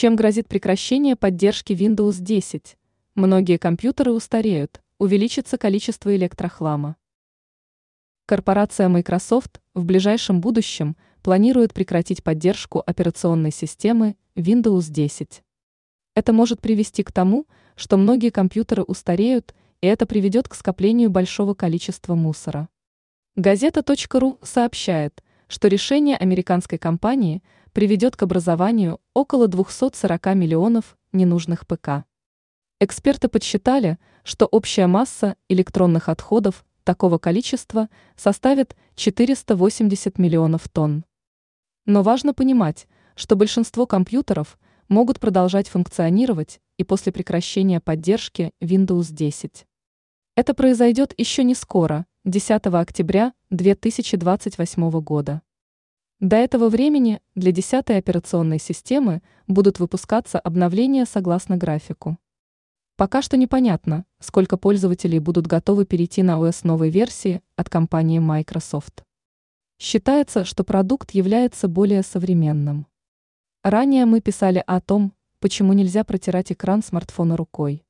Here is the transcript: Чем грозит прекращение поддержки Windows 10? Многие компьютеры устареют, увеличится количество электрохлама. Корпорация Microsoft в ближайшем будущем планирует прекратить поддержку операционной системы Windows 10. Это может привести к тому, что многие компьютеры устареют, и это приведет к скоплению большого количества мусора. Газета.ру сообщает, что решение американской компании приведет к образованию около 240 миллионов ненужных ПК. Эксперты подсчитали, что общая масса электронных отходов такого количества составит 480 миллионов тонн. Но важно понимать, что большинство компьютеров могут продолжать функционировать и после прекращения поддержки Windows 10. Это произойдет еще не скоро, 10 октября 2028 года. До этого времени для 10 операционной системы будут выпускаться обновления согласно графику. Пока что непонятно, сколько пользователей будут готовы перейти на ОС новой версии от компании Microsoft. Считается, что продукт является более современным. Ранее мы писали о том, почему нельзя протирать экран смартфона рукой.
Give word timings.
Чем 0.00 0.14
грозит 0.14 0.46
прекращение 0.46 1.16
поддержки 1.16 1.72
Windows 1.72 2.20
10? 2.20 2.78
Многие 3.16 3.56
компьютеры 3.56 4.12
устареют, 4.12 4.80
увеличится 5.00 5.58
количество 5.58 6.14
электрохлама. 6.14 6.94
Корпорация 8.24 8.88
Microsoft 8.88 9.60
в 9.74 9.84
ближайшем 9.84 10.40
будущем 10.40 10.96
планирует 11.20 11.74
прекратить 11.74 12.22
поддержку 12.22 12.80
операционной 12.86 13.50
системы 13.50 14.14
Windows 14.36 14.88
10. 14.88 15.42
Это 16.14 16.32
может 16.32 16.60
привести 16.60 17.02
к 17.02 17.10
тому, 17.10 17.48
что 17.74 17.96
многие 17.96 18.30
компьютеры 18.30 18.84
устареют, 18.84 19.52
и 19.80 19.88
это 19.88 20.06
приведет 20.06 20.48
к 20.48 20.54
скоплению 20.54 21.10
большого 21.10 21.54
количества 21.54 22.14
мусора. 22.14 22.68
Газета.ру 23.34 24.38
сообщает, 24.44 25.24
что 25.48 25.68
решение 25.68 26.16
американской 26.16 26.78
компании 26.78 27.42
приведет 27.72 28.16
к 28.16 28.22
образованию 28.22 29.00
около 29.14 29.48
240 29.48 30.26
миллионов 30.34 30.96
ненужных 31.12 31.66
ПК. 31.66 32.04
Эксперты 32.80 33.28
подсчитали, 33.28 33.98
что 34.22 34.46
общая 34.46 34.86
масса 34.86 35.36
электронных 35.48 36.08
отходов 36.08 36.64
такого 36.84 37.18
количества 37.18 37.88
составит 38.16 38.76
480 38.94 40.18
миллионов 40.18 40.68
тонн. 40.68 41.04
Но 41.86 42.02
важно 42.02 42.34
понимать, 42.34 42.86
что 43.16 43.34
большинство 43.34 43.86
компьютеров 43.86 44.58
могут 44.88 45.18
продолжать 45.18 45.68
функционировать 45.68 46.60
и 46.76 46.84
после 46.84 47.10
прекращения 47.10 47.80
поддержки 47.80 48.52
Windows 48.62 49.12
10. 49.12 49.66
Это 50.36 50.54
произойдет 50.54 51.14
еще 51.18 51.42
не 51.42 51.54
скоро, 51.54 52.06
10 52.24 52.66
октября 52.66 53.32
2028 53.50 55.00
года. 55.00 55.40
До 56.20 56.36
этого 56.36 56.68
времени 56.68 57.22
для 57.34 57.50
10 57.50 57.88
операционной 57.88 58.58
системы 58.58 59.22
будут 59.46 59.78
выпускаться 59.78 60.38
обновления 60.38 61.06
согласно 61.06 61.56
графику. 61.56 62.18
Пока 62.96 63.22
что 63.22 63.38
непонятно, 63.38 64.04
сколько 64.20 64.58
пользователей 64.58 65.18
будут 65.18 65.46
готовы 65.46 65.86
перейти 65.86 66.22
на 66.22 66.38
ОС 66.38 66.62
новой 66.62 66.90
версии 66.90 67.40
от 67.56 67.70
компании 67.70 68.18
Microsoft. 68.18 69.02
Считается, 69.78 70.44
что 70.44 70.62
продукт 70.62 71.12
является 71.12 71.68
более 71.68 72.02
современным. 72.02 72.86
Ранее 73.62 74.04
мы 74.04 74.20
писали 74.20 74.62
о 74.66 74.82
том, 74.82 75.14
почему 75.40 75.72
нельзя 75.72 76.04
протирать 76.04 76.52
экран 76.52 76.82
смартфона 76.82 77.34
рукой. 77.34 77.82